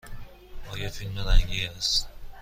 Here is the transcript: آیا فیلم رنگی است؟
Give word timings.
آیا 0.71 0.89
فیلم 0.89 1.19
رنگی 1.27 1.65
است؟ 1.65 2.07